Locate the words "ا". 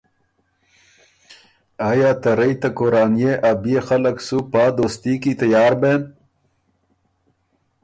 3.49-3.51